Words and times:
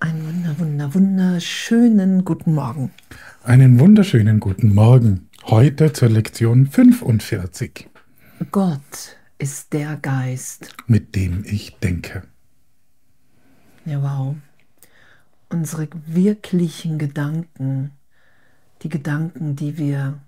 Einen 0.00 0.24
wunder, 0.26 0.58
wunder, 0.58 0.94
wunderschönen 0.94 2.24
guten 2.24 2.54
Morgen. 2.54 2.90
Einen 3.44 3.78
wunderschönen 3.78 4.40
guten 4.40 4.74
Morgen. 4.74 5.28
Heute 5.44 5.92
zur 5.92 6.08
Lektion 6.08 6.66
45. 6.66 7.88
Gott 8.50 9.16
ist 9.38 9.72
der 9.72 9.96
Geist, 9.96 10.74
mit 10.88 11.14
dem 11.14 11.44
ich 11.44 11.76
denke. 11.78 12.24
Ja, 13.84 14.02
wow. 14.02 14.34
Unsere 15.50 15.88
wirklichen 16.06 16.98
Gedanken, 16.98 17.92
die 18.82 18.88
Gedanken, 18.88 19.54
die 19.54 19.78
wir 19.78 20.18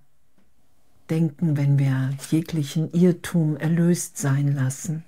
denken, 1.11 1.57
wenn 1.57 1.79
wir 1.79 2.11
jeglichen 2.30 2.91
Irrtum 2.93 3.56
erlöst 3.56 4.19
sein 4.19 4.55
lassen. 4.55 5.05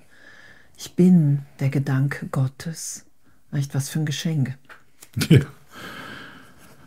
Ich 0.77 0.95
bin 0.95 1.41
der 1.61 1.71
Gedanke 1.71 2.27
Gottes. 2.27 3.05
Echt 3.53 3.75
was 3.75 3.89
für 3.89 4.01
ein 4.01 4.07
Geschenk. 4.07 4.57
Ja. 5.29 5.41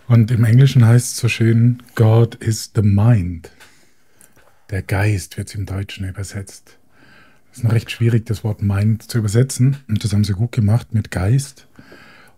Und 0.07 0.29
im 0.29 0.43
Englischen 0.43 0.85
heißt 0.85 1.13
es 1.13 1.17
so 1.17 1.29
schön, 1.29 1.81
God 1.95 2.35
is 2.35 2.71
the 2.75 2.81
mind. 2.81 3.51
Der 4.69 4.81
Geist 4.81 5.37
wird 5.37 5.47
es 5.47 5.55
im 5.55 5.65
Deutschen 5.65 6.07
übersetzt. 6.07 6.77
Es 7.51 7.59
ist 7.59 7.63
noch 7.63 7.73
recht 7.73 7.91
schwierig, 7.91 8.25
das 8.25 8.43
Wort 8.43 8.61
Mind 8.61 9.03
zu 9.03 9.17
übersetzen. 9.17 9.77
Und 9.87 10.03
das 10.03 10.13
haben 10.13 10.23
sie 10.23 10.33
gut 10.33 10.51
gemacht 10.51 10.93
mit 10.93 11.11
Geist. 11.11 11.67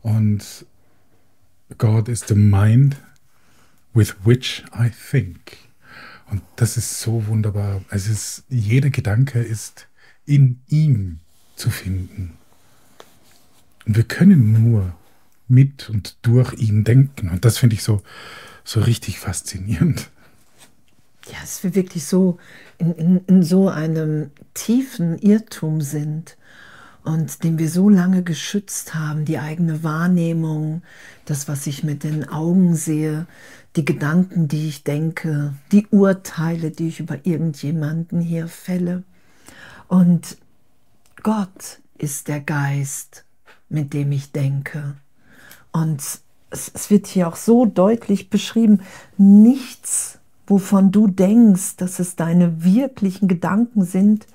Und 0.01 0.65
God 1.77 2.09
is 2.09 2.23
the 2.27 2.35
mind 2.35 2.97
with 3.93 4.15
which 4.23 4.63
I 4.73 4.89
think. 4.89 5.57
Und 6.29 6.41
das 6.55 6.77
ist 6.77 6.99
so 6.99 7.27
wunderbar. 7.27 7.81
Es 7.89 8.07
ist, 8.07 8.43
jeder 8.49 8.89
Gedanke 8.89 9.39
ist 9.39 9.87
in 10.25 10.61
ihm 10.67 11.19
zu 11.55 11.69
finden. 11.69 12.37
Und 13.85 13.97
wir 13.97 14.03
können 14.03 14.71
nur 14.71 14.93
mit 15.47 15.89
und 15.89 16.17
durch 16.21 16.53
ihn 16.53 16.83
denken. 16.83 17.29
Und 17.29 17.45
das 17.45 17.57
finde 17.57 17.75
ich 17.75 17.83
so, 17.83 18.01
so 18.63 18.79
richtig 18.79 19.19
faszinierend. 19.19 20.09
Ja, 21.27 21.39
dass 21.41 21.63
wir 21.63 21.75
wirklich 21.75 22.05
so 22.05 22.37
in, 22.77 22.93
in, 22.93 23.25
in 23.27 23.43
so 23.43 23.69
einem 23.69 24.31
tiefen 24.53 25.17
Irrtum 25.19 25.81
sind 25.81 26.37
und 27.03 27.43
den 27.43 27.57
wir 27.57 27.69
so 27.69 27.89
lange 27.89 28.23
geschützt 28.23 28.93
haben, 28.93 29.25
die 29.25 29.39
eigene 29.39 29.83
Wahrnehmung, 29.83 30.81
das, 31.25 31.47
was 31.47 31.67
ich 31.67 31.83
mit 31.83 32.03
den 32.03 32.27
Augen 32.27 32.75
sehe, 32.75 33.25
die 33.75 33.85
Gedanken, 33.85 34.47
die 34.47 34.67
ich 34.67 34.83
denke, 34.83 35.53
die 35.71 35.87
Urteile, 35.87 36.71
die 36.71 36.89
ich 36.89 36.99
über 36.99 37.25
irgendjemanden 37.25 38.21
hier 38.21 38.47
fälle. 38.47 39.03
Und 39.87 40.37
Gott 41.23 41.79
ist 41.97 42.27
der 42.27 42.39
Geist, 42.39 43.25
mit 43.69 43.93
dem 43.93 44.11
ich 44.11 44.31
denke. 44.31 44.95
Und 45.71 46.01
es, 46.51 46.71
es 46.73 46.89
wird 46.89 47.07
hier 47.07 47.27
auch 47.27 47.35
so 47.35 47.65
deutlich 47.65 48.29
beschrieben, 48.29 48.81
nichts, 49.17 50.19
wovon 50.45 50.91
du 50.91 51.07
denkst, 51.07 51.77
dass 51.77 51.99
es 51.99 52.15
deine 52.15 52.63
wirklichen 52.63 53.27
Gedanken 53.27 53.85
sind, 53.85 54.27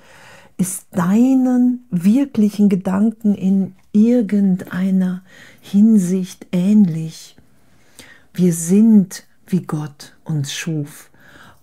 ist 0.57 0.87
deinen 0.91 1.87
wirklichen 1.91 2.69
Gedanken 2.69 3.35
in 3.35 3.77
irgendeiner 3.93 5.23
Hinsicht 5.61 6.47
ähnlich. 6.51 7.38
Wir 8.39 8.53
sind, 8.53 9.27
wie 9.49 9.63
Gott 9.63 10.15
uns 10.23 10.53
schuf. 10.53 11.11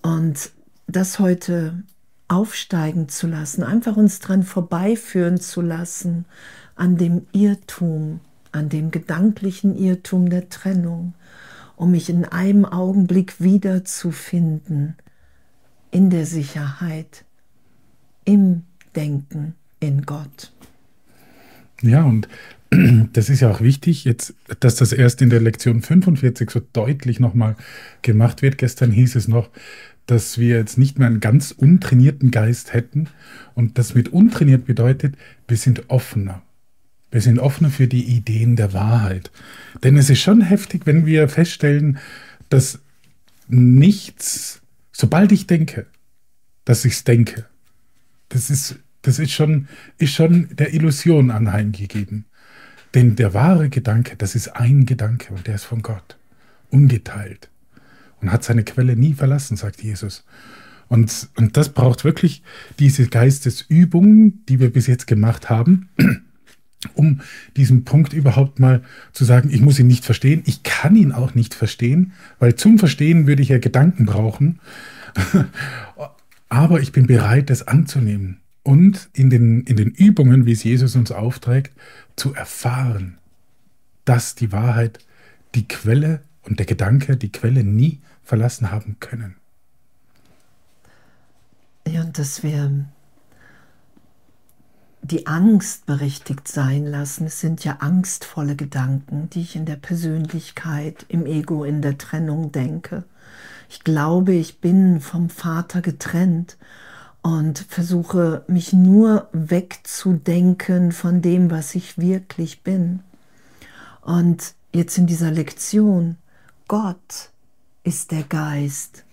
Und 0.02 0.52
das 0.88 1.20
heute 1.20 1.84
aufsteigen 2.28 3.08
zu 3.08 3.28
lassen, 3.28 3.64
einfach 3.64 3.96
uns 3.96 4.20
dran 4.20 4.44
vorbeiführen 4.44 5.40
zu 5.40 5.62
lassen 5.62 6.26
an 6.76 6.98
dem 6.98 7.28
Irrtum, 7.32 8.20
an 8.52 8.68
dem 8.68 8.92
gedanklichen 8.92 9.78
Irrtum 9.78 10.30
der 10.30 10.50
Trennung, 10.50 11.14
um 11.78 11.92
mich 11.92 12.10
in 12.10 12.26
einem 12.26 12.66
Augenblick 12.66 13.40
wiederzufinden, 13.40 14.98
in 15.92 16.10
der 16.10 16.26
Sicherheit, 16.26 17.24
im 18.26 18.64
Denken 18.98 19.56
in 19.80 20.02
Gott. 20.02 20.52
Ja, 21.82 22.04
und 22.04 22.28
das 23.14 23.30
ist 23.30 23.42
ja 23.42 23.52
auch 23.52 23.62
wichtig, 23.62 24.06
jetzt, 24.06 24.34
dass 24.60 24.76
das 24.76 24.92
erst 24.92 25.22
in 25.22 25.30
der 25.30 25.42
Lektion 25.42 25.82
45 25.82 26.50
so 26.50 26.62
deutlich 26.74 27.20
nochmal 27.20 27.56
gemacht 28.02 28.42
wird. 28.42 28.58
Gestern 28.58 28.92
hieß 28.92 29.16
es 29.16 29.28
noch, 29.28 29.50
dass 30.06 30.38
wir 30.38 30.58
jetzt 30.58 30.78
nicht 30.78 31.00
mehr 31.00 31.08
einen 31.08 31.20
ganz 31.20 31.52
untrainierten 31.52 32.32
Geist 32.32 32.74
hätten. 32.74 33.08
Und 33.54 33.78
das 33.78 33.96
mit 33.96 34.10
untrainiert 34.10 34.66
bedeutet, 34.66 35.16
wir 35.48 35.58
sind 35.58 35.90
offener. 35.90 36.42
Wir 37.12 37.22
sind 37.22 37.40
offener 37.40 37.70
für 37.70 37.88
die 37.88 38.04
Ideen 38.04 38.56
der 38.56 38.74
Wahrheit. 38.74 39.32
Denn 39.84 39.98
es 39.98 40.10
ist 40.10 40.22
schon 40.22 40.42
heftig, 40.42 40.86
wenn 40.86 41.06
wir 41.06 41.30
feststellen, 41.30 41.98
dass 42.50 42.80
nichts, 43.48 44.62
sobald 44.92 45.32
ich 45.32 45.48
denke, 45.48 45.86
dass 46.66 46.84
ich 46.84 46.94
es 46.94 47.04
denke, 47.04 47.46
das 48.30 48.50
ist, 48.50 48.80
das 49.04 49.20
ist 49.20 49.32
schon, 49.32 49.68
ist 49.98 50.14
schon 50.14 50.50
der 50.56 50.74
Illusion 50.74 51.32
anheimgegeben. 51.32 52.26
Denn 52.96 53.18
der 53.18 53.34
wahre 53.34 53.68
Gedanke, 53.70 54.16
das 54.16 54.36
ist 54.36 54.56
ein 54.56 54.86
Gedanke 54.86 55.34
und 55.34 55.46
der 55.48 55.56
ist 55.56 55.66
von 55.66 55.82
Gott, 55.82 56.18
ungeteilt. 56.70 57.50
Und 58.22 58.32
hat 58.32 58.46
seine 58.46 58.64
Quelle 58.64 58.96
nie 58.96 59.14
verlassen, 59.14 59.58
sagt 59.58 59.84
Jesus. 59.84 60.24
Und, 60.88 61.28
und 61.36 61.58
das 61.58 61.70
braucht 61.70 62.06
wirklich 62.06 62.42
diese 62.80 63.08
Geistesübungen, 63.08 64.46
die 64.48 64.62
wir 64.62 64.72
bis 64.72 64.88
jetzt 64.88 65.08
gemacht 65.08 65.50
haben, 65.50 65.90
um 66.94 67.20
diesen 67.58 67.84
Punkt 67.84 68.14
überhaupt 68.14 68.60
mal 68.60 68.82
zu 69.12 69.26
sagen, 69.26 69.50
ich 69.52 69.60
muss 69.60 69.78
ihn 69.78 69.88
nicht 69.88 70.06
verstehen, 70.06 70.44
ich 70.46 70.64
kann 70.64 70.96
ihn 70.96 71.12
auch 71.12 71.36
nicht 71.36 71.54
verstehen, 71.54 72.14
weil 72.40 72.56
zum 72.56 72.80
Verstehen 72.80 73.28
würde 73.28 73.42
ich 73.42 73.50
ja 73.50 73.58
Gedanken 73.58 74.06
brauchen, 74.06 74.60
aber 76.50 76.80
ich 76.80 76.94
bin 76.94 77.08
bereit, 77.08 77.50
das 77.50 77.68
anzunehmen 77.68 78.38
und 78.66 79.10
in 79.14 79.30
den, 79.30 79.62
in 79.62 79.78
den 79.78 79.92
Übungen, 79.92 80.48
wie 80.48 80.52
es 80.52 80.64
Jesus 80.64 80.96
uns 80.96 81.12
aufträgt, 81.12 81.72
zu 82.16 82.34
erfahren, 82.34 83.20
dass 84.06 84.34
die 84.34 84.52
Wahrheit 84.52 85.00
die 85.54 85.68
Quelle 85.68 86.22
und 86.42 86.58
der 86.58 86.66
Gedanke 86.66 87.16
die 87.16 87.32
Quelle 87.32 87.64
nie 87.64 88.02
verlassen 88.24 88.72
haben 88.72 88.98
können. 89.00 89.36
Ja, 91.88 92.02
und 92.02 92.18
dass 92.18 92.42
wir 92.42 92.86
die 95.04 95.28
Angst 95.28 95.86
berichtigt 95.86 96.48
sein 96.48 96.88
lassen. 96.88 97.28
Es 97.28 97.40
sind 97.40 97.64
ja 97.64 97.78
angstvolle 97.82 98.56
Gedanken, 98.56 99.30
die 99.30 99.42
ich 99.42 99.56
in 99.56 99.68
der 99.68 99.76
Persönlichkeit, 99.76 101.06
im 101.08 101.28
Ego, 101.28 101.64
in 101.64 101.84
der 101.84 102.00
Trennung 102.00 102.52
denke. 102.52 103.04
Ich 103.70 103.84
glaube, 103.84 104.34
ich 104.34 104.60
bin 104.60 105.02
vom 105.02 105.30
Vater 105.30 105.84
getrennt 105.84 106.58
und 107.26 107.66
versuche 107.70 108.44
mich 108.48 108.72
nur 108.72 109.30
wegzudenken 109.34 110.92
von 110.92 111.24
dem, 111.24 111.50
was 111.50 111.74
ich 111.74 111.98
wirklich 111.98 112.62
bin. 112.62 113.00
Und 114.04 114.54
jetzt 114.72 115.00
in 115.00 115.08
dieser 115.08 115.32
Lektion, 115.32 116.18
Gott 116.68 117.32
ist 117.82 118.12
der 118.12 118.22
Geist, 118.22 119.06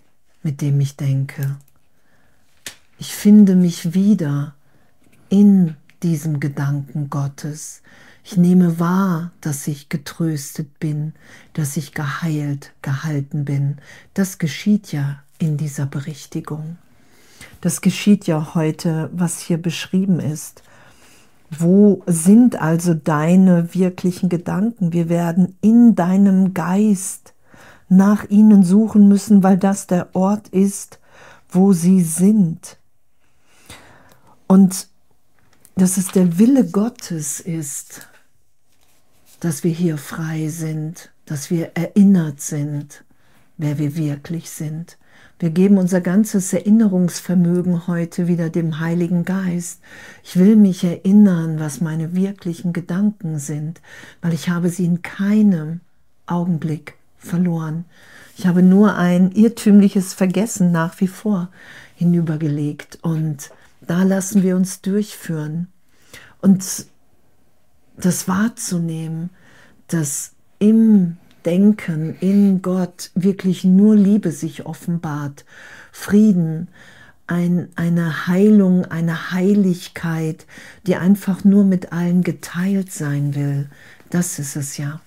mit 0.43 0.61
dem 0.61 0.79
ich 0.81 0.99
denke. 0.99 1.57
Ich 2.99 3.15
finde 3.15 3.57
mich 3.57 3.95
wieder 3.95 4.57
in 5.31 5.75
diesem 6.03 6.39
Gedanken 6.39 7.09
Gottes. 7.09 7.81
Ich 8.25 8.37
nehme 8.37 8.79
wahr, 8.79 9.31
dass 9.41 9.67
ich 9.67 9.89
getröstet 9.89 10.79
bin, 10.81 11.15
dass 11.55 11.79
ich 11.79 11.95
geheilt, 11.95 12.75
gehalten 12.83 13.47
bin. 13.47 13.79
Das 14.13 14.37
geschieht 14.37 14.93
ja 14.93 15.23
in 15.39 15.57
dieser 15.57 15.87
Berichtigung. 15.87 16.77
Das 17.61 17.81
geschieht 17.81 18.27
ja 18.27 18.55
heute, 18.55 19.11
was 19.13 19.41
hier 19.41 19.61
beschrieben 19.61 20.21
ist. 20.21 20.63
Wo 21.51 22.03
sind 22.07 22.61
also 22.61 22.95
deine 22.95 23.75
wirklichen 23.75 24.29
Gedanken? 24.29 24.93
Wir 24.93 25.09
werden 25.09 25.57
in 25.61 25.95
deinem 25.95 26.55
Geist 26.55 27.35
nach 27.89 28.25
ihnen 28.31 28.63
suchen 28.63 29.07
müssen, 29.07 29.43
weil 29.43 29.59
das 29.59 29.87
der 29.87 30.15
Ort 30.15 30.49
ist, 30.49 30.99
wo 31.51 31.73
sie 31.75 32.03
sind. 32.03 32.79
Und 34.47 34.89
dass 35.77 35.99
es 35.99 36.09
der 36.09 36.39
Wille 36.39 36.67
Gottes 36.67 37.41
ist, 37.41 38.09
dass 39.41 39.65
wir 39.65 39.73
hier 39.73 39.99
frei 39.99 40.49
sind, 40.49 41.11
dass 41.27 41.51
wir 41.51 41.73
erinnert 41.77 42.41
sind, 42.41 43.05
wer 43.57 43.79
wir 43.79 43.97
wirklich 43.97 44.51
sind. 44.51 44.99
Wir 45.43 45.51
geben 45.51 45.77
unser 45.77 46.01
ganzes 46.01 46.53
Erinnerungsvermögen 46.53 47.89
heute 47.89 48.29
wieder 48.29 48.49
dem 48.49 48.79
Heiligen 48.79 49.25
Geist. 49.25 49.81
Ich 50.23 50.37
will 50.37 50.55
mich 50.55 50.85
erinnern, 50.85 51.59
was 51.59 51.81
meine 51.81 52.15
wirklichen 52.15 52.73
Gedanken 52.73 53.41
sind, 53.41 53.81
weil 54.21 54.35
ich 54.35 54.51
habe 54.51 54.69
sie 54.69 54.85
in 54.85 55.03
keinem 55.03 55.81
Augenblick 56.27 56.95
verloren. 57.19 57.87
Ich 58.39 58.47
habe 58.47 58.63
nur 58.63 58.95
ein 58.95 59.33
irrtümliches 59.33 60.15
Vergessen 60.15 60.71
nach 60.71 61.01
wie 61.01 61.09
vor 61.09 61.49
hinübergelegt 61.97 63.01
und 63.03 63.51
da 63.81 64.05
lassen 64.05 64.45
wir 64.45 64.55
uns 64.55 64.81
durchführen. 64.81 65.67
Und 66.41 66.87
das 67.97 68.29
wahrzunehmen, 68.29 69.31
dass 69.89 70.35
im 70.61 71.17
Denken, 71.45 72.17
in 72.21 72.63
Gott 72.63 73.11
wirklich 73.15 73.65
nur 73.65 73.95
Liebe 73.95 74.31
sich 74.31 74.67
offenbart, 74.67 75.45
Frieden, 75.91 76.69
ein, 77.27 77.69
eine 77.77 78.27
Heilung, 78.27 78.85
eine 78.85 79.33
Heiligkeit, 79.33 80.47
die 80.87 80.97
einfach 80.97 81.45
nur 81.45 81.65
mit 81.65 81.93
allen 81.93 82.23
geteilt 82.23 82.93
sein 82.93 83.35
will. 83.35 83.69
Das 84.11 84.39
ist 84.39 84.57
es 84.57 84.77
ja. 84.77 85.01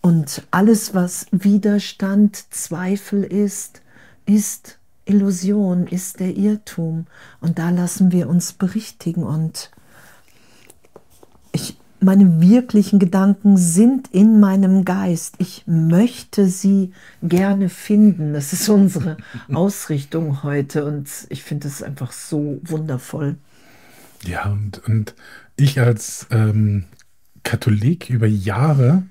Und 0.00 0.42
alles, 0.50 0.94
was 0.94 1.26
Widerstand, 1.30 2.52
Zweifel 2.52 3.24
ist, 3.24 3.80
ist 4.26 4.78
Illusion, 5.06 5.86
ist 5.86 6.20
der 6.20 6.36
Irrtum. 6.36 7.06
Und 7.40 7.58
da 7.58 7.70
lassen 7.70 8.12
wir 8.12 8.28
uns 8.28 8.52
berichtigen. 8.52 9.22
Und 9.22 9.70
meine 12.04 12.40
wirklichen 12.40 12.98
Gedanken 12.98 13.56
sind 13.56 14.08
in 14.12 14.40
meinem 14.40 14.84
Geist. 14.84 15.36
Ich 15.38 15.64
möchte 15.66 16.46
sie 16.48 16.92
gerne 17.22 17.68
finden. 17.68 18.32
Das 18.32 18.52
ist 18.52 18.68
unsere 18.68 19.16
Ausrichtung 19.52 20.42
heute. 20.42 20.84
Und 20.84 21.08
ich 21.28 21.42
finde 21.42 21.68
es 21.68 21.82
einfach 21.82 22.12
so 22.12 22.60
wundervoll. 22.64 23.36
Ja, 24.22 24.50
und, 24.50 24.82
und 24.86 25.14
ich 25.56 25.80
als 25.80 26.26
ähm, 26.30 26.84
Katholik 27.42 28.10
über 28.10 28.26
Jahre 28.26 29.02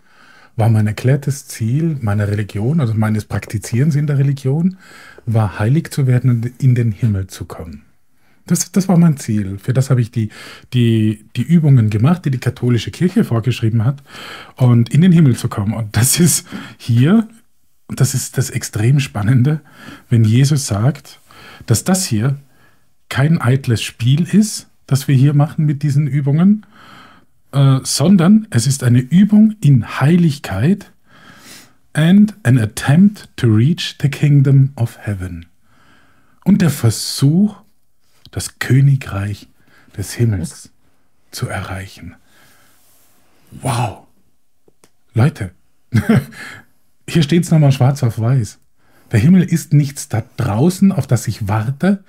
war 0.55 0.69
mein 0.69 0.87
erklärtes 0.87 1.47
Ziel 1.47 1.97
meiner 2.01 2.27
Religion, 2.27 2.79
also 2.79 2.93
meines 2.93 3.25
Praktizierens 3.25 3.95
in 3.95 4.07
der 4.07 4.17
Religion, 4.17 4.77
war 5.25 5.59
heilig 5.59 5.91
zu 5.91 6.05
werden 6.05 6.29
und 6.29 6.61
in 6.61 6.75
den 6.75 6.91
Himmel 6.91 7.27
zu 7.27 7.45
kommen. 7.45 7.82
Das, 8.45 8.71
das 8.71 8.89
war 8.89 8.97
mein 8.97 9.17
Ziel. 9.17 9.57
Für 9.57 9.73
das 9.73 9.89
habe 9.89 10.01
ich 10.01 10.11
die, 10.11 10.29
die, 10.73 11.25
die 11.35 11.43
Übungen 11.43 11.89
gemacht, 11.89 12.25
die 12.25 12.31
die 12.31 12.39
katholische 12.39 12.91
Kirche 12.91 13.23
vorgeschrieben 13.23 13.85
hat, 13.85 14.03
und 14.57 14.93
in 14.93 15.01
den 15.01 15.11
Himmel 15.11 15.35
zu 15.35 15.47
kommen. 15.47 15.73
Und 15.73 15.95
das 15.95 16.19
ist 16.19 16.45
hier, 16.77 17.27
das 17.87 18.13
ist 18.13 18.37
das 18.37 18.49
extrem 18.49 18.99
Spannende, 18.99 19.61
wenn 20.09 20.25
Jesus 20.25 20.67
sagt, 20.67 21.19
dass 21.65 21.83
das 21.83 22.05
hier 22.05 22.37
kein 23.09 23.39
eitles 23.39 23.81
Spiel 23.81 24.23
ist, 24.23 24.67
das 24.87 25.07
wir 25.07 25.15
hier 25.15 25.33
machen 25.33 25.65
mit 25.65 25.83
diesen 25.83 26.07
Übungen, 26.07 26.65
äh, 27.53 27.79
sondern 27.83 28.47
es 28.49 28.67
ist 28.67 28.83
eine 28.83 28.99
Übung 28.99 29.55
in 29.61 30.01
Heiligkeit 30.01 30.91
and 31.93 32.35
an 32.43 32.57
attempt 32.57 33.29
to 33.37 33.47
reach 33.47 33.95
the 34.01 34.09
kingdom 34.09 34.73
of 34.75 34.97
heaven. 34.99 35.45
Und 36.43 36.61
der 36.61 36.71
Versuch, 36.71 37.62
das 38.33 38.59
Königreich 38.59 39.47
des 39.95 40.13
Himmels 40.13 40.71
zu 41.31 41.47
erreichen. 41.47 42.15
Wow. 43.51 44.07
Leute, 45.13 45.51
hier 47.07 47.23
steht 47.23 47.43
es 47.43 47.51
nochmal 47.51 47.71
schwarz 47.71 48.03
auf 48.03 48.19
weiß. 48.19 48.59
Der 49.11 49.19
Himmel 49.19 49.43
ist 49.43 49.73
nichts 49.73 50.09
da 50.09 50.23
draußen, 50.37 50.91
auf 50.91 51.05
das 51.05 51.27
ich 51.27 51.47
warte. 51.47 52.03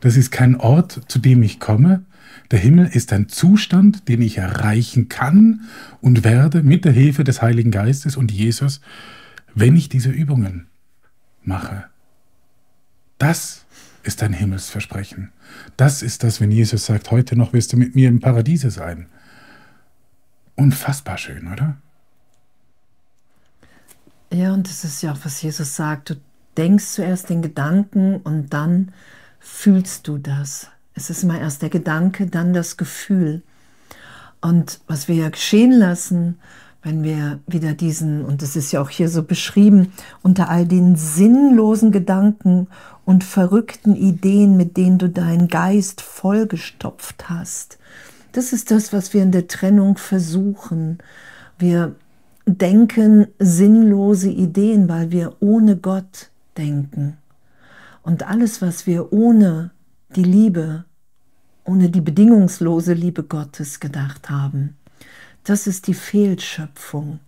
Das 0.00 0.16
ist 0.16 0.32
kein 0.32 0.56
Ort, 0.56 1.00
zu 1.06 1.20
dem 1.20 1.42
ich 1.44 1.60
komme. 1.60 2.04
Der 2.50 2.58
Himmel 2.58 2.88
ist 2.88 3.12
ein 3.12 3.28
Zustand, 3.28 4.08
den 4.08 4.20
ich 4.20 4.38
erreichen 4.38 5.08
kann 5.08 5.60
und 6.00 6.24
werde 6.24 6.64
mit 6.64 6.84
der 6.84 6.92
Hilfe 6.92 7.22
des 7.22 7.40
Heiligen 7.40 7.70
Geistes 7.70 8.16
und 8.16 8.32
Jesus, 8.32 8.80
wenn 9.54 9.76
ich 9.76 9.88
diese 9.88 10.10
Übungen 10.10 10.66
mache. 11.44 11.84
Das 13.18 13.64
ist 14.08 14.22
ein 14.22 14.32
Himmelsversprechen. 14.32 15.30
Das 15.76 16.02
ist 16.02 16.24
das, 16.24 16.40
wenn 16.40 16.50
Jesus 16.50 16.86
sagt, 16.86 17.10
heute 17.10 17.36
noch 17.36 17.52
wirst 17.52 17.74
du 17.74 17.76
mit 17.76 17.94
mir 17.94 18.08
im 18.08 18.20
Paradiese 18.20 18.70
sein. 18.70 19.06
Unfassbar 20.56 21.18
schön, 21.18 21.52
oder? 21.52 21.76
Ja, 24.32 24.54
und 24.54 24.66
das 24.66 24.82
ist 24.84 25.02
ja 25.02 25.12
auch, 25.12 25.18
was 25.24 25.42
Jesus 25.42 25.76
sagt. 25.76 26.10
Du 26.10 26.14
denkst 26.56 26.86
zuerst 26.86 27.28
den 27.28 27.42
Gedanken 27.42 28.16
und 28.16 28.54
dann 28.54 28.92
fühlst 29.40 30.08
du 30.08 30.16
das. 30.16 30.68
Es 30.94 31.10
ist 31.10 31.22
immer 31.22 31.38
erst 31.38 31.60
der 31.60 31.70
Gedanke, 31.70 32.26
dann 32.26 32.54
das 32.54 32.78
Gefühl. 32.78 33.42
Und 34.40 34.80
was 34.86 35.06
wir 35.06 35.16
ja 35.16 35.28
geschehen 35.28 35.72
lassen, 35.72 36.38
wenn 36.88 37.02
wir 37.04 37.40
wieder 37.46 37.74
diesen, 37.74 38.24
und 38.24 38.40
das 38.40 38.56
ist 38.56 38.72
ja 38.72 38.80
auch 38.80 38.88
hier 38.88 39.10
so 39.10 39.22
beschrieben, 39.22 39.92
unter 40.22 40.48
all 40.48 40.64
den 40.64 40.96
sinnlosen 40.96 41.92
Gedanken 41.92 42.66
und 43.04 43.24
verrückten 43.24 43.94
Ideen, 43.94 44.56
mit 44.56 44.78
denen 44.78 44.96
du 44.96 45.10
deinen 45.10 45.48
Geist 45.48 46.00
vollgestopft 46.00 47.28
hast. 47.28 47.78
Das 48.32 48.54
ist 48.54 48.70
das, 48.70 48.94
was 48.94 49.12
wir 49.12 49.22
in 49.22 49.32
der 49.32 49.48
Trennung 49.48 49.98
versuchen. 49.98 50.96
Wir 51.58 51.94
denken 52.46 53.26
sinnlose 53.38 54.30
Ideen, 54.30 54.88
weil 54.88 55.10
wir 55.10 55.34
ohne 55.40 55.76
Gott 55.76 56.30
denken. 56.56 57.18
Und 58.02 58.26
alles, 58.26 58.62
was 58.62 58.86
wir 58.86 59.12
ohne 59.12 59.72
die 60.16 60.24
Liebe 60.24 60.86
ohne 61.64 61.90
die 61.90 62.00
bedingungslose 62.00 62.94
Liebe 62.94 63.24
Gottes 63.24 63.78
gedacht 63.78 64.30
haben. 64.30 64.74
Das 65.48 65.66
ist 65.66 65.86
die 65.86 65.94
Fehlschöpfung. 65.94 67.20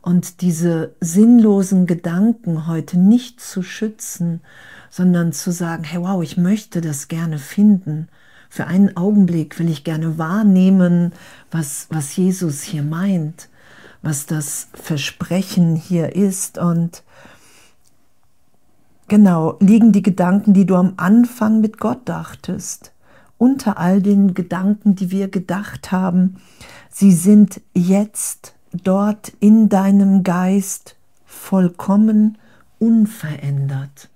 Und 0.00 0.40
diese 0.40 0.94
sinnlosen 1.00 1.86
Gedanken 1.86 2.66
heute 2.66 2.98
nicht 2.98 3.42
zu 3.42 3.62
schützen, 3.62 4.40
sondern 4.88 5.34
zu 5.34 5.52
sagen, 5.52 5.84
hey 5.84 6.00
wow, 6.00 6.22
ich 6.22 6.38
möchte 6.38 6.80
das 6.80 7.08
gerne 7.08 7.38
finden. 7.38 8.08
Für 8.48 8.68
einen 8.68 8.96
Augenblick 8.96 9.58
will 9.58 9.68
ich 9.68 9.84
gerne 9.84 10.16
wahrnehmen, 10.16 11.12
was, 11.50 11.88
was 11.90 12.16
Jesus 12.16 12.62
hier 12.62 12.82
meint, 12.82 13.50
was 14.00 14.24
das 14.24 14.68
Versprechen 14.72 15.76
hier 15.76 16.16
ist. 16.16 16.56
Und 16.56 17.02
genau, 19.08 19.58
liegen 19.60 19.92
die 19.92 20.02
Gedanken, 20.02 20.54
die 20.54 20.64
du 20.64 20.74
am 20.74 20.94
Anfang 20.96 21.60
mit 21.60 21.78
Gott 21.78 22.08
dachtest 22.08 22.92
unter 23.38 23.78
all 23.78 24.02
den 24.02 24.34
Gedanken, 24.34 24.96
die 24.96 25.10
wir 25.10 25.28
gedacht 25.28 25.92
haben, 25.92 26.36
sie 26.90 27.12
sind 27.12 27.60
jetzt 27.72 28.54
dort 28.72 29.32
in 29.40 29.68
deinem 29.68 30.24
Geist 30.24 30.96
vollkommen 31.24 32.36
unverändert. 32.78 34.10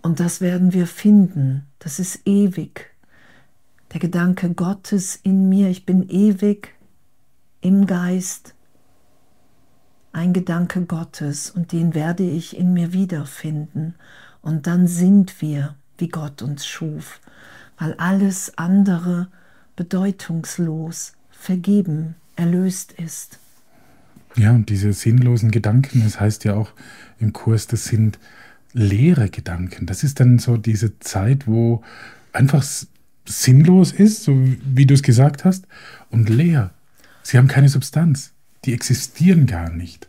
Und 0.00 0.20
das 0.20 0.40
werden 0.40 0.72
wir 0.72 0.86
finden. 0.86 1.66
Das 1.80 1.98
ist 1.98 2.20
ewig. 2.24 2.90
Der 3.92 4.00
Gedanke 4.00 4.54
Gottes 4.54 5.16
in 5.16 5.48
mir, 5.48 5.68
ich 5.68 5.84
bin 5.84 6.08
ewig 6.08 6.74
im 7.60 7.86
Geist. 7.86 8.54
Ein 10.12 10.32
Gedanke 10.32 10.86
Gottes 10.86 11.50
und 11.50 11.72
den 11.72 11.94
werde 11.94 12.22
ich 12.22 12.56
in 12.56 12.72
mir 12.72 12.92
wiederfinden. 12.92 13.96
Und 14.40 14.66
dann 14.68 14.86
sind 14.86 15.42
wir, 15.42 15.74
wie 15.98 16.08
Gott 16.08 16.40
uns 16.42 16.66
schuf 16.66 17.20
weil 17.78 17.94
alles 17.94 18.52
andere 18.56 19.28
bedeutungslos, 19.76 21.12
vergeben, 21.30 22.14
erlöst 22.34 22.92
ist. 22.92 23.38
Ja, 24.36 24.52
und 24.52 24.68
diese 24.68 24.92
sinnlosen 24.92 25.50
Gedanken, 25.50 26.02
das 26.04 26.20
heißt 26.20 26.44
ja 26.44 26.54
auch 26.54 26.70
im 27.18 27.32
Kurs, 27.32 27.66
das 27.66 27.84
sind 27.84 28.18
leere 28.72 29.30
Gedanken. 29.30 29.86
Das 29.86 30.04
ist 30.04 30.20
dann 30.20 30.38
so 30.38 30.56
diese 30.56 30.98
Zeit, 30.98 31.46
wo 31.46 31.82
einfach 32.32 32.64
sinnlos 33.24 33.92
ist, 33.92 34.24
so 34.24 34.36
wie 34.64 34.86
du 34.86 34.94
es 34.94 35.02
gesagt 35.02 35.44
hast, 35.44 35.66
und 36.10 36.28
leer. 36.28 36.70
Sie 37.22 37.38
haben 37.38 37.48
keine 37.48 37.68
Substanz. 37.68 38.32
Die 38.64 38.74
existieren 38.74 39.46
gar 39.46 39.70
nicht. 39.70 40.08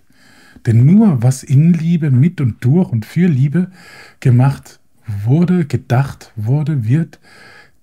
Denn 0.66 0.86
nur 0.86 1.24
was 1.24 1.44
in 1.44 1.74
Liebe, 1.74 2.12
mit 2.12 2.42
und 2.42 2.64
durch 2.64 2.90
und 2.90 3.06
für 3.06 3.28
Liebe 3.28 3.72
gemacht 4.20 4.80
wurde, 5.08 5.66
gedacht 5.66 6.32
wurde, 6.36 6.86
wird, 6.86 7.20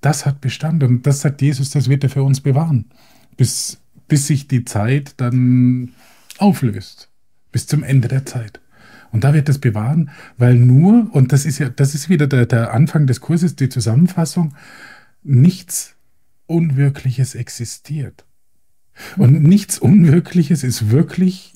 das 0.00 0.26
hat 0.26 0.40
Bestand. 0.40 0.82
Und 0.82 1.06
das 1.06 1.20
sagt 1.20 1.42
Jesus, 1.42 1.70
das 1.70 1.88
wird 1.88 2.04
er 2.04 2.10
für 2.10 2.22
uns 2.22 2.40
bewahren, 2.40 2.86
bis, 3.36 3.80
bis 4.08 4.26
sich 4.26 4.48
die 4.48 4.64
Zeit 4.64 5.14
dann 5.16 5.92
auflöst, 6.38 7.08
bis 7.52 7.66
zum 7.66 7.82
Ende 7.82 8.08
der 8.08 8.26
Zeit. 8.26 8.60
Und 9.12 9.22
da 9.24 9.32
wird 9.32 9.48
es 9.48 9.58
bewahren, 9.58 10.10
weil 10.38 10.56
nur, 10.56 11.08
und 11.14 11.32
das 11.32 11.46
ist 11.46 11.58
ja, 11.58 11.68
das 11.68 11.94
ist 11.94 12.08
wieder 12.08 12.26
der, 12.26 12.46
der 12.46 12.74
Anfang 12.74 13.06
des 13.06 13.20
Kurses, 13.20 13.54
die 13.54 13.68
Zusammenfassung, 13.68 14.54
nichts 15.22 15.94
Unwirkliches 16.46 17.34
existiert. 17.34 18.24
Und 19.16 19.42
nichts 19.42 19.78
Unwirkliches 19.78 20.64
ist 20.64 20.90
wirklich 20.90 21.54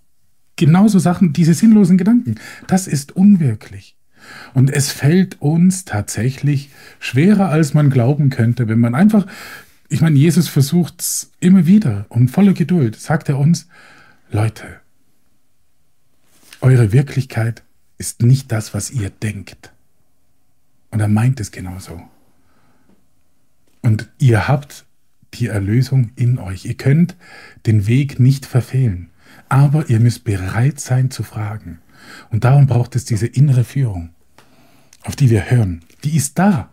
genauso 0.56 0.98
Sachen, 0.98 1.32
diese 1.32 1.54
sinnlosen 1.54 1.98
Gedanken. 1.98 2.36
Das 2.66 2.86
ist 2.86 3.16
unwirklich. 3.16 3.97
Und 4.54 4.70
es 4.70 4.90
fällt 4.90 5.40
uns 5.40 5.84
tatsächlich 5.84 6.70
schwerer, 6.98 7.48
als 7.48 7.74
man 7.74 7.90
glauben 7.90 8.30
könnte, 8.30 8.68
wenn 8.68 8.80
man 8.80 8.94
einfach, 8.94 9.26
ich 9.88 10.00
meine, 10.00 10.18
Jesus 10.18 10.48
versucht 10.48 11.00
es 11.00 11.32
immer 11.40 11.66
wieder 11.66 12.06
und 12.08 12.28
voller 12.28 12.52
Geduld, 12.52 12.96
sagt 12.96 13.28
er 13.28 13.38
uns, 13.38 13.68
Leute, 14.30 14.80
eure 16.60 16.92
Wirklichkeit 16.92 17.62
ist 17.98 18.22
nicht 18.22 18.52
das, 18.52 18.74
was 18.74 18.90
ihr 18.90 19.10
denkt. 19.10 19.72
Und 20.90 21.00
er 21.00 21.08
meint 21.08 21.40
es 21.40 21.50
genauso. 21.50 22.02
Und 23.82 24.08
ihr 24.18 24.48
habt 24.48 24.84
die 25.34 25.46
Erlösung 25.46 26.10
in 26.16 26.38
euch. 26.38 26.64
Ihr 26.64 26.76
könnt 26.76 27.16
den 27.66 27.86
Weg 27.86 28.18
nicht 28.18 28.46
verfehlen, 28.46 29.10
aber 29.48 29.88
ihr 29.88 30.00
müsst 30.00 30.24
bereit 30.24 30.80
sein 30.80 31.10
zu 31.10 31.22
fragen. 31.22 31.80
Und 32.30 32.44
darum 32.44 32.66
braucht 32.66 32.96
es 32.96 33.04
diese 33.04 33.26
innere 33.26 33.64
Führung, 33.64 34.10
auf 35.08 35.16
die 35.16 35.30
wir 35.30 35.50
hören. 35.50 35.80
Die 36.04 36.16
ist 36.16 36.38
da. 36.38 36.68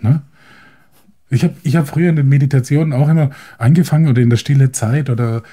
Ne? 0.00 0.22
Ich 1.30 1.44
habe 1.44 1.54
ich 1.62 1.76
hab 1.76 1.86
früher 1.86 2.10
in 2.10 2.16
den 2.16 2.28
Meditationen 2.28 2.92
auch 2.92 3.08
immer 3.08 3.30
angefangen 3.56 4.08
oder 4.08 4.20
in 4.20 4.30
der 4.30 4.36
stille 4.36 4.72
Zeit 4.72 5.08
oder 5.08 5.44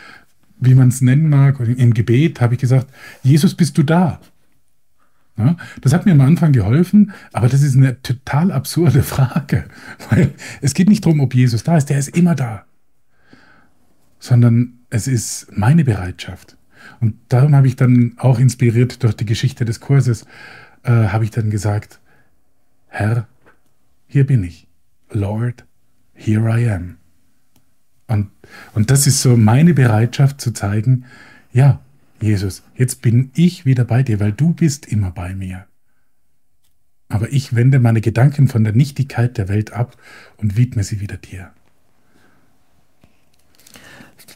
wie 0.60 0.74
man 0.74 0.88
es 0.88 1.02
nennen 1.02 1.30
mag, 1.30 1.60
im 1.60 1.94
Gebet 1.94 2.42
habe 2.42 2.56
ich 2.56 2.60
gesagt, 2.60 2.88
Jesus, 3.22 3.54
bist 3.54 3.78
du 3.78 3.84
da? 3.84 4.20
Ja, 5.38 5.58
das 5.82 5.94
hat 5.94 6.06
mir 6.06 6.14
am 6.14 6.22
Anfang 6.22 6.54
geholfen, 6.54 7.12
aber 7.34 7.50
das 7.50 7.62
ist 7.62 7.76
eine 7.76 8.02
total 8.02 8.52
absurde 8.54 9.04
Frage, 9.04 9.66
weil 10.10 10.34
es 10.62 10.74
geht 10.74 10.88
nicht 10.90 11.06
darum, 11.06 11.20
ob 11.20 11.36
Jesus 11.36 11.64
da 11.64 11.78
ist, 11.78 11.90
der 11.90 12.00
ist 12.00 12.18
immer 12.18 12.36
da, 12.36 12.64
sondern 14.18 14.80
es 14.90 15.08
ist 15.08 15.48
meine 15.56 15.84
Bereitschaft. 15.84 16.58
Und 17.02 17.16
darum 17.28 17.54
habe 17.54 17.68
ich 17.68 17.76
dann 17.76 18.14
auch 18.18 18.40
inspiriert 18.40 19.04
durch 19.04 19.16
die 19.16 19.26
Geschichte 19.26 19.66
des 19.66 19.82
Kurses, 19.82 20.26
äh, 20.84 20.92
habe 20.92 21.26
ich 21.26 21.32
dann 21.32 21.50
gesagt, 21.50 22.00
Herr, 22.98 23.28
hier 24.08 24.26
bin 24.26 24.46
ich. 24.46 24.70
Lord, 25.12 25.66
here 26.14 26.48
I 26.48 26.70
am. 26.70 26.96
Und, 28.08 28.32
und 28.74 28.90
das 28.90 29.06
ist 29.06 29.22
so 29.22 29.36
meine 29.36 29.74
Bereitschaft 29.74 30.40
zu 30.40 30.54
zeigen, 30.54 31.04
ja, 31.52 31.82
Jesus, 32.22 32.64
jetzt 32.78 33.02
bin 33.02 33.32
ich 33.36 33.66
wieder 33.66 33.84
bei 33.84 34.02
dir, 34.02 34.22
weil 34.22 34.32
du 34.32 34.54
bist 34.54 34.86
immer 34.86 35.12
bei 35.12 35.36
mir. 35.36 35.66
Aber 37.10 37.34
ich 37.34 37.54
wende 37.54 37.80
meine 37.80 38.00
Gedanken 38.00 38.48
von 38.48 38.64
der 38.64 38.72
Nichtigkeit 38.72 39.38
der 39.38 39.50
Welt 39.50 39.74
ab 39.74 39.98
und 40.38 40.56
widme 40.56 40.86
sie 40.86 41.02
wieder 41.02 41.18
dir. 41.18 41.52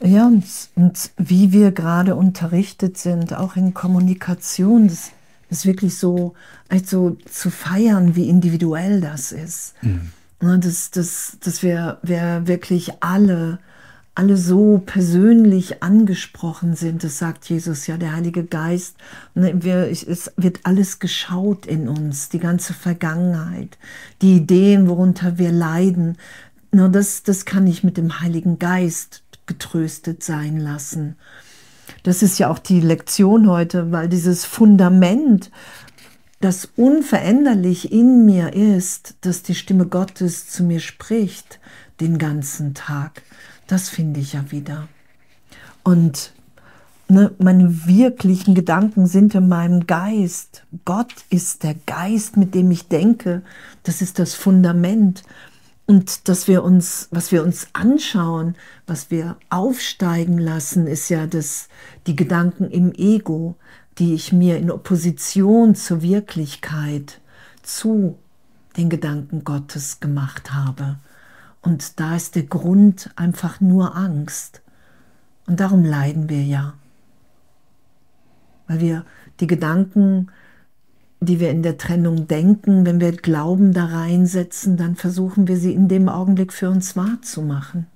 Ja, 0.01 0.27
und, 0.27 0.43
und 0.75 1.11
wie 1.15 1.53
wir 1.53 1.71
gerade 1.71 2.13
unterrichtet 2.13 2.97
sind, 2.97 3.33
auch 3.33 3.55
in 3.55 3.73
Kommunikation, 3.73 4.89
das 4.89 5.13
ist 5.49 5.65
wirklich 5.65 5.97
so, 5.97 6.33
also 6.67 7.17
zu 7.25 7.49
feiern, 7.49 8.15
wie 8.15 8.29
individuell 8.29 9.01
das 9.01 9.31
ist. 9.31 9.73
Mhm. 9.81 10.11
Dass, 10.39 10.91
dass, 10.91 11.37
dass 11.41 11.63
wir, 11.63 11.97
wir 12.01 12.43
wirklich 12.45 12.93
alle, 13.01 13.59
alle 14.15 14.37
so 14.37 14.81
persönlich 14.85 15.83
angesprochen 15.83 16.75
sind, 16.75 17.03
das 17.03 17.17
sagt 17.17 17.49
Jesus 17.49 17.87
ja, 17.87 17.97
der 17.97 18.13
Heilige 18.13 18.45
Geist. 18.45 18.95
Ne, 19.33 19.61
wir, 19.63 19.89
es 19.89 20.31
wird 20.37 20.61
alles 20.63 20.99
geschaut 20.99 21.65
in 21.65 21.89
uns, 21.89 22.29
die 22.29 22.39
ganze 22.39 22.73
Vergangenheit, 22.73 23.77
die 24.21 24.37
Ideen, 24.37 24.87
worunter 24.87 25.37
wir 25.37 25.51
leiden. 25.51 26.17
Nur 26.71 26.89
das, 26.89 27.23
das 27.23 27.45
kann 27.45 27.67
ich 27.67 27.83
mit 27.83 27.97
dem 27.97 28.21
Heiligen 28.21 28.59
Geist 28.59 29.23
getröstet 29.45 30.23
sein 30.23 30.57
lassen. 30.57 31.15
Das 32.03 32.23
ist 32.23 32.39
ja 32.39 32.49
auch 32.49 32.59
die 32.59 32.81
Lektion 32.81 33.49
heute, 33.49 33.91
weil 33.91 34.09
dieses 34.09 34.45
Fundament, 34.45 35.51
das 36.41 36.69
unveränderlich 36.75 37.91
in 37.91 38.25
mir 38.25 38.53
ist, 38.53 39.15
dass 39.21 39.43
die 39.43 39.55
Stimme 39.55 39.85
Gottes 39.87 40.47
zu 40.47 40.63
mir 40.63 40.79
spricht 40.79 41.59
den 41.99 42.17
ganzen 42.17 42.73
Tag. 42.73 43.23
Das 43.67 43.89
finde 43.89 44.19
ich 44.19 44.33
ja 44.33 44.51
wieder. 44.51 44.87
Und 45.83 46.33
ne, 47.09 47.31
meine 47.39 47.87
wirklichen 47.87 48.55
Gedanken 48.55 49.05
sind 49.05 49.35
in 49.35 49.49
meinem 49.49 49.85
Geist. 49.85 50.63
Gott 50.85 51.13
ist 51.29 51.63
der 51.63 51.75
Geist, 51.85 52.37
mit 52.37 52.55
dem 52.55 52.71
ich 52.71 52.87
denke. 52.87 53.41
Das 53.83 54.01
ist 54.01 54.19
das 54.19 54.33
Fundament. 54.33 55.23
Und 55.89 56.29
dass 56.29 56.47
wir 56.47 56.63
uns, 56.63 57.07
was 57.09 57.31
wir 57.31 57.41
uns 57.41 57.69
anschauen, 57.73 58.55
was 58.85 59.09
wir 59.09 59.37
aufsteigen 59.49 60.37
lassen, 60.37 60.85
ist 60.85 61.09
ja 61.09 61.25
das, 61.25 61.67
die 62.05 62.15
Gedanken 62.15 62.69
im 62.69 62.93
Ego, 62.93 63.55
die 63.97 64.13
ich 64.13 64.31
mir 64.31 64.57
in 64.57 64.69
Opposition 64.69 65.73
zur 65.73 66.03
Wirklichkeit, 66.03 67.19
zu 67.63 68.19
den 68.77 68.91
Gedanken 68.91 69.43
Gottes 69.43 69.99
gemacht 69.99 70.53
habe. 70.53 70.99
Und 71.63 71.99
da 71.99 72.15
ist 72.15 72.35
der 72.35 72.43
Grund 72.43 73.09
einfach 73.15 73.59
nur 73.59 73.95
Angst. 73.95 74.61
Und 75.47 75.59
darum 75.59 75.83
leiden 75.83 76.29
wir 76.29 76.43
ja. 76.43 76.75
Weil 78.67 78.79
wir 78.79 79.05
die 79.39 79.47
Gedanken, 79.47 80.29
die 81.21 81.39
wir 81.39 81.51
in 81.51 81.63
der 81.63 81.77
Trennung 81.77 82.27
denken, 82.27 82.85
wenn 82.85 83.01
wir 83.01 83.11
Glauben 83.11 83.73
da 83.73 83.85
reinsetzen, 83.85 84.77
dann 84.77 84.95
versuchen 84.95 85.47
wir 85.47 85.57
sie 85.57 85.73
in 85.73 85.87
dem 85.87 86.07
Augenblick 86.07 86.53
für 86.53 86.69
uns 86.69 86.95
wahrzumachen. 86.95 87.87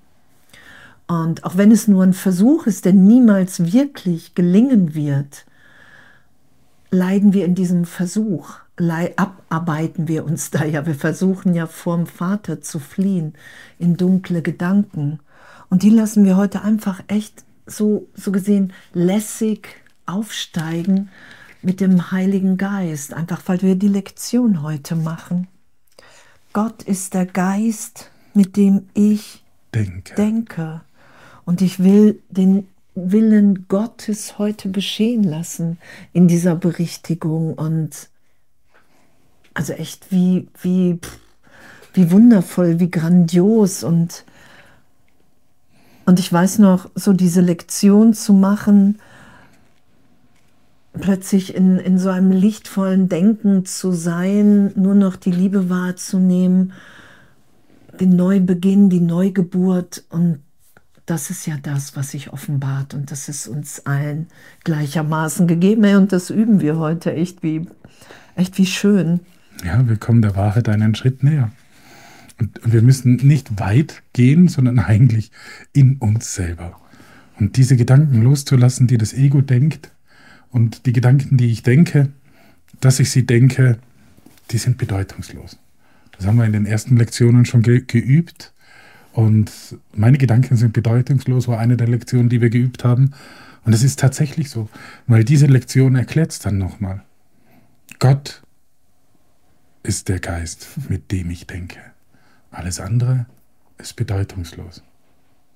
Und 1.07 1.43
auch 1.43 1.57
wenn 1.57 1.71
es 1.71 1.87
nur 1.87 2.03
ein 2.03 2.13
Versuch 2.13 2.65
ist, 2.65 2.85
der 2.85 2.93
niemals 2.93 3.71
wirklich 3.71 4.35
gelingen 4.35 4.93
wird, 4.93 5.45
leiden 6.91 7.33
wir 7.33 7.45
in 7.45 7.55
diesem 7.55 7.85
Versuch, 7.85 8.59
abarbeiten 9.15 10.07
wir 10.07 10.25
uns 10.25 10.51
da 10.51 10.65
ja. 10.65 10.85
Wir 10.85 10.95
versuchen 10.95 11.53
ja 11.53 11.67
vorm 11.67 12.07
Vater 12.07 12.61
zu 12.61 12.79
fliehen 12.79 13.33
in 13.79 13.97
dunkle 13.97 14.41
Gedanken. 14.41 15.19
Und 15.69 15.83
die 15.83 15.89
lassen 15.89 16.25
wir 16.25 16.37
heute 16.37 16.61
einfach 16.61 17.01
echt 17.07 17.43
so, 17.65 18.07
so 18.15 18.31
gesehen 18.31 18.73
lässig 18.93 19.67
aufsteigen 20.05 21.09
mit 21.63 21.79
dem 21.79 22.11
Heiligen 22.11 22.57
Geist, 22.57 23.13
einfach 23.13 23.41
weil 23.45 23.61
wir 23.61 23.75
die 23.75 23.87
Lektion 23.87 24.61
heute 24.61 24.95
machen. 24.95 25.47
Gott 26.51 26.83
ist 26.83 27.13
der 27.13 27.25
Geist, 27.25 28.11
mit 28.33 28.57
dem 28.57 28.89
ich 28.93 29.43
denke. 29.73 30.15
denke. 30.15 30.81
Und 31.45 31.61
ich 31.61 31.79
will 31.83 32.21
den 32.29 32.67
Willen 32.95 33.65
Gottes 33.67 34.37
heute 34.37 34.69
geschehen 34.69 35.23
lassen 35.23 35.79
in 36.11 36.27
dieser 36.27 36.55
Berichtigung 36.55 37.53
und 37.53 38.09
also 39.55 39.73
echt 39.73 40.11
wie, 40.11 40.47
wie, 40.61 40.99
wie 41.93 42.11
wundervoll, 42.11 42.79
wie 42.79 42.91
grandios 42.91 43.83
und, 43.83 44.25
und 46.05 46.19
ich 46.19 46.31
weiß 46.31 46.59
noch, 46.59 46.89
so 46.93 47.13
diese 47.13 47.41
Lektion 47.41 48.13
zu 48.13 48.33
machen, 48.33 48.99
plötzlich 50.93 51.55
in, 51.55 51.77
in 51.79 51.97
so 51.97 52.09
einem 52.09 52.31
lichtvollen 52.31 53.09
Denken 53.09 53.65
zu 53.65 53.91
sein, 53.91 54.71
nur 54.75 54.95
noch 54.95 55.15
die 55.15 55.31
Liebe 55.31 55.69
wahrzunehmen, 55.69 56.73
den 57.99 58.15
Neubeginn, 58.15 58.89
die 58.89 58.99
Neugeburt 58.99 60.03
und 60.09 60.39
das 61.05 61.29
ist 61.29 61.45
ja 61.45 61.57
das, 61.61 61.97
was 61.97 62.11
sich 62.11 62.31
offenbart 62.31 62.93
und 62.93 63.11
das 63.11 63.27
ist 63.27 63.47
uns 63.47 63.85
allen 63.85 64.27
gleichermaßen 64.63 65.47
gegeben 65.47 65.95
und 65.95 66.13
das 66.13 66.29
üben 66.29 66.61
wir 66.61 66.77
heute 66.77 67.13
echt 67.13 67.43
wie, 67.43 67.67
echt 68.35 68.57
wie 68.57 68.65
schön. 68.65 69.19
Ja, 69.65 69.87
wir 69.87 69.97
kommen 69.97 70.21
der 70.21 70.35
Wahrheit 70.35 70.69
einen 70.69 70.95
Schritt 70.95 71.23
näher. 71.23 71.51
Und 72.39 72.59
wir 72.65 72.81
müssen 72.81 73.17
nicht 73.17 73.59
weit 73.59 74.01
gehen, 74.13 74.47
sondern 74.47 74.79
eigentlich 74.79 75.31
in 75.71 75.97
uns 75.97 76.33
selber. 76.33 76.79
Und 77.39 77.57
diese 77.57 77.75
Gedanken 77.75 78.23
loszulassen, 78.23 78.87
die 78.87 78.97
das 78.97 79.13
Ego 79.13 79.41
denkt 79.41 79.92
und 80.53 80.85
die 80.85 80.93
Gedanken, 80.93 81.35
die 81.35 81.51
ich 81.51 81.63
denke, 81.63 82.09
dass 82.79 82.99
ich 82.99 83.11
sie 83.11 83.25
denke, 83.25 83.79
die 84.51 84.59
sind 84.59 84.77
bedeutungslos. 84.77 85.57
Das 86.11 86.27
haben 86.27 86.37
wir 86.37 86.45
in 86.45 86.53
den 86.53 86.67
ersten 86.67 86.95
Lektionen 86.95 87.45
schon 87.45 87.63
ge 87.63 87.83
geübt. 87.85 88.53
Und 89.13 89.51
meine 89.93 90.17
Gedanken 90.17 90.55
sind 90.55 90.73
bedeutungslos, 90.73 91.47
war 91.47 91.59
eine 91.59 91.75
der 91.75 91.87
Lektionen, 91.87 92.29
die 92.29 92.39
wir 92.39 92.51
geübt 92.51 92.83
haben. 92.83 93.13
Und 93.65 93.73
es 93.73 93.83
ist 93.83 93.99
tatsächlich 93.99 94.49
so, 94.49 94.69
weil 95.07 95.23
diese 95.23 95.47
Lektion 95.47 95.95
erklärt 95.95 96.31
es 96.31 96.39
dann 96.39 96.59
nochmal. 96.59 97.03
Gott 97.99 98.43
ist 99.81 100.07
der 100.07 100.19
Geist, 100.19 100.67
mit 100.87 101.11
dem 101.11 101.31
ich 101.31 101.47
denke. 101.47 101.79
Alles 102.51 102.79
andere 102.79 103.25
ist 103.79 103.95
bedeutungslos. 103.95 104.83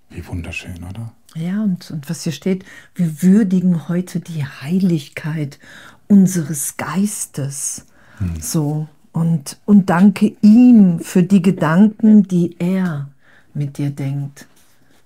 Wie 0.09 0.25
wunderschön, 0.25 0.83
oder? 0.83 1.13
Ja, 1.37 1.63
und, 1.63 1.91
und 1.91 2.09
was 2.09 2.23
hier 2.23 2.31
steht, 2.31 2.65
wir 2.95 3.21
würdigen 3.21 3.87
heute 3.89 4.19
die 4.19 4.43
Heiligkeit 4.43 5.59
unseres 6.07 6.77
Geistes. 6.77 7.85
Hm. 8.17 8.41
So, 8.41 8.87
und, 9.11 9.57
und 9.65 9.89
danke 9.89 10.35
ihm 10.41 10.99
für 10.99 11.21
die 11.21 11.41
Gedanken, 11.41 12.23
die 12.23 12.55
er 12.59 13.09
mit 13.53 13.77
dir 13.77 13.91
denkt. 13.91 14.47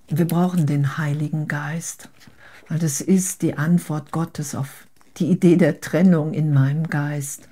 Wir 0.07 0.25
brauchen 0.25 0.65
den 0.65 0.97
Heiligen 0.97 1.47
Geist, 1.47 2.09
weil 2.69 2.79
das 2.79 3.01
ist 3.01 3.41
die 3.41 3.57
Antwort 3.57 4.11
Gottes 4.11 4.55
auf 4.55 4.87
die 5.17 5.29
Idee 5.29 5.57
der 5.57 5.81
Trennung 5.81 6.33
in 6.33 6.53
meinem 6.53 6.87
Geist. 6.89 7.49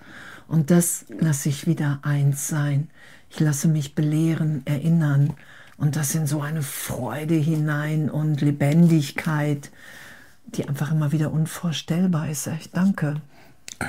Und 0.47 0.71
das 0.71 1.05
lasse 1.19 1.49
ich 1.49 1.67
wieder 1.67 1.99
eins 2.01 2.47
sein. 2.47 2.89
Ich 3.29 3.39
lasse 3.39 3.67
mich 3.67 3.93
belehren, 3.93 4.61
erinnern 4.65 5.33
und 5.79 5.95
das 5.95 6.13
in 6.13 6.27
so 6.27 6.41
eine 6.41 6.61
Freude 6.61 7.35
hinein 7.35 8.09
und 8.09 8.41
Lebendigkeit, 8.41 9.71
die 10.45 10.67
einfach 10.67 10.91
immer 10.91 11.11
wieder 11.11 11.31
unvorstellbar 11.31 12.29
ist. 12.29 12.47
Echt 12.47 12.75
danke. 12.75 13.21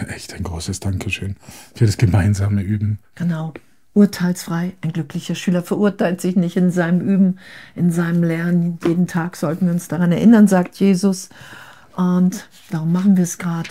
Echt 0.09 0.33
ein 0.35 0.45
großes 0.45 0.79
Dankeschön 0.81 1.37
für 1.75 1.87
das 1.87 1.97
gemeinsame 1.97 2.63
Üben. 2.63 3.01
Genau. 3.17 3.53
Urteilsfrei. 3.93 4.75
Ein 4.83 4.93
glücklicher 4.93 5.35
Schüler 5.35 5.65
verurteilt 5.65 6.21
sich 6.21 6.37
nicht 6.37 6.57
in 6.57 6.71
seinem 6.71 7.01
Üben, 7.01 7.41
in 7.75 7.91
seinem 7.91 8.23
Lernen. 8.23 8.79
Jeden 8.87 9.09
Tag 9.09 9.35
sollten 9.37 9.67
wir 9.67 9.73
uns 9.73 9.89
daran 9.89 10.13
erinnern, 10.13 10.47
sagt 10.47 10.77
Jesus. 10.77 11.29
Und 11.97 12.49
darum 12.71 12.93
machen 12.93 13.17
wir 13.17 13.25
es 13.25 13.37
gerade. 13.37 13.69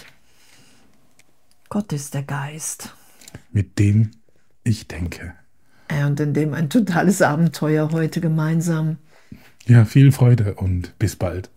Gott 1.70 1.94
ist 1.94 2.14
der 2.14 2.24
Geist. 2.24 2.94
Mit 3.54 3.80
dem 3.80 4.12
ich 4.66 4.90
denke. 4.90 5.36
Ja, 5.92 6.08
und 6.08 6.20
in 6.20 6.34
dem 6.34 6.54
ein 6.54 6.70
totales 6.70 7.22
Abenteuer 7.22 7.92
heute 7.92 8.22
gemeinsam. 8.22 8.98
Ja, 9.66 9.86
viel 9.86 10.12
Freude 10.12 10.56
und 10.56 10.98
bis 11.00 11.16
bald. 11.16 11.50